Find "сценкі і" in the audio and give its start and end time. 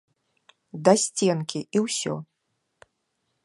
1.03-1.85